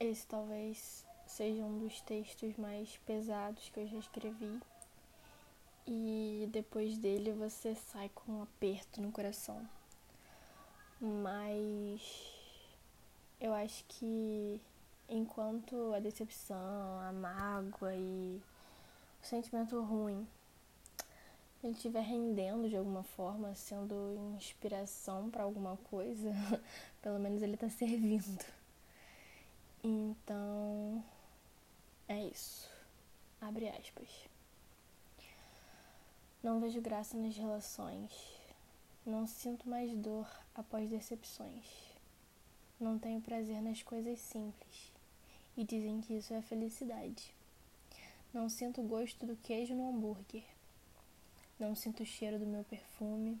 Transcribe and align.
esse 0.00 0.26
talvez 0.26 1.06
seja 1.26 1.62
um 1.62 1.78
dos 1.78 2.00
textos 2.00 2.56
mais 2.56 2.96
pesados 3.06 3.68
que 3.68 3.80
eu 3.80 3.86
já 3.86 3.98
escrevi. 3.98 4.58
E 5.86 6.48
depois 6.50 6.96
dele 6.98 7.32
você 7.32 7.74
sai 7.74 8.08
com 8.14 8.32
um 8.32 8.42
aperto 8.42 9.00
no 9.00 9.12
coração. 9.12 9.68
Mas 11.00 12.00
eu 13.40 13.52
acho 13.52 13.84
que 13.88 14.60
enquanto 15.08 15.92
a 15.94 16.00
decepção, 16.00 17.00
a 17.00 17.12
mágoa 17.12 17.94
e 17.94 18.40
o 19.22 19.26
sentimento 19.26 19.80
ruim 19.82 20.26
ele 21.62 21.74
estiver 21.74 22.00
rendendo 22.00 22.68
de 22.68 22.76
alguma 22.76 23.02
forma, 23.02 23.54
sendo 23.54 24.34
inspiração 24.36 25.28
para 25.30 25.42
alguma 25.42 25.76
coisa, 25.76 26.32
pelo 27.02 27.18
menos 27.18 27.42
ele 27.42 27.54
está 27.54 27.68
servindo. 27.70 28.59
Então, 29.82 31.02
é 32.08 32.26
isso. 32.26 32.70
Abre 33.40 33.68
aspas. 33.68 34.08
Não 36.42 36.60
vejo 36.60 36.80
graça 36.80 37.16
nas 37.16 37.36
relações. 37.36 38.12
Não 39.04 39.26
sinto 39.26 39.68
mais 39.68 39.94
dor 39.94 40.28
após 40.54 40.88
decepções. 40.88 41.66
Não 42.78 42.98
tenho 42.98 43.20
prazer 43.20 43.60
nas 43.62 43.82
coisas 43.82 44.18
simples. 44.18 44.92
E 45.56 45.64
dizem 45.64 46.00
que 46.00 46.14
isso 46.14 46.32
é 46.32 46.42
felicidade. 46.42 47.34
Não 48.32 48.48
sinto 48.48 48.80
o 48.80 48.86
gosto 48.86 49.26
do 49.26 49.36
queijo 49.36 49.74
no 49.74 49.88
hambúrguer 49.90 50.44
não 51.60 51.74
sinto 51.74 52.02
o 52.02 52.06
cheiro 52.06 52.38
do 52.38 52.46
meu 52.46 52.64
perfume. 52.64 53.38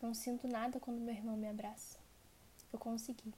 Não 0.00 0.14
sinto 0.14 0.46
nada 0.46 0.78
quando 0.78 1.00
meu 1.00 1.12
irmão 1.12 1.36
me 1.36 1.48
abraça. 1.48 1.98
Eu 2.72 2.78
consegui. 2.78 3.34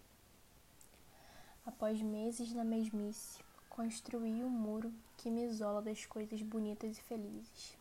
Após 1.64 2.02
meses 2.02 2.52
na 2.52 2.64
mesmice, 2.64 3.38
construí 3.70 4.42
um 4.42 4.50
muro 4.50 4.92
que 5.16 5.30
me 5.30 5.44
isola 5.44 5.80
das 5.80 6.04
coisas 6.04 6.42
bonitas 6.42 6.98
e 6.98 7.02
felizes. 7.02 7.77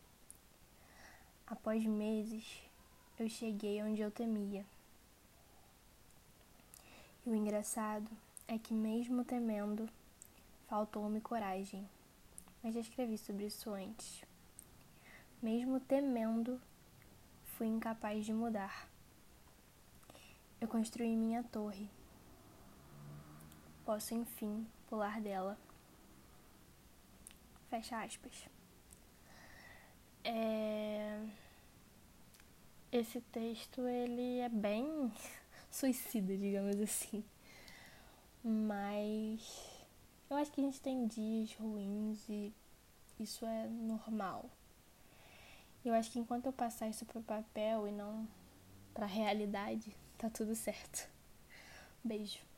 Após 1.48 1.84
meses, 1.84 2.62
eu 3.18 3.28
cheguei 3.28 3.82
onde 3.82 4.02
eu 4.02 4.12
temia. 4.12 4.64
E 7.26 7.30
o 7.30 7.36
engraçado 7.36 8.10
é 8.48 8.58
que, 8.60 8.74
mesmo 8.74 9.26
temendo, 9.26 9.90
faltou-me 10.68 11.20
coragem. 11.20 11.90
Mas 12.62 12.76
já 12.76 12.80
escrevi 12.80 13.18
sobre 13.18 13.48
isso 13.48 13.72
antes. 13.72 14.24
Mesmo 15.42 15.80
temendo, 15.80 16.62
fui 17.44 17.66
incapaz 17.66 18.26
de 18.26 18.32
mudar. 18.32 18.88
Eu 20.60 20.68
construí 20.68 21.16
minha 21.18 21.44
torre. 21.44 21.90
Posso, 23.86 24.14
enfim, 24.14 24.68
pular 24.88 25.20
dela. 25.20 25.58
Fecha 27.70 28.04
aspas. 28.04 28.48
É... 30.24 31.26
Esse 32.92 33.22
texto, 33.22 33.88
ele 33.88 34.40
é 34.40 34.50
bem 34.50 35.12
suicida, 35.72 36.38
digamos 36.38 36.80
assim. 36.80 37.24
Mas 38.44 39.82
eu 40.30 40.38
acho 40.38 40.52
que 40.52 40.62
a 40.62 40.64
gente 40.64 40.82
tem 40.82 41.08
dias 41.08 41.54
ruins 41.56 42.28
e 42.30 42.54
isso 43.20 43.46
é 43.46 43.68
normal. 43.68 44.50
Eu 45.84 45.94
acho 45.94 46.12
que 46.12 46.20
enquanto 46.20 46.46
eu 46.46 46.54
passar 46.54 46.88
isso 46.88 47.06
pro 47.06 47.22
papel 47.22 47.88
e 47.88 47.92
não 47.92 48.28
pra 48.94 49.06
realidade, 49.06 49.96
tá 50.18 50.30
tudo 50.30 50.56
certo. 50.56 51.10
Beijo. 52.04 52.51